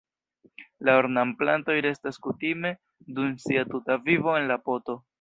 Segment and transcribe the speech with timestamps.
[0.89, 2.75] La ornamplantoj restas kutime
[3.21, 5.03] dum sia tuta vivo en la poto.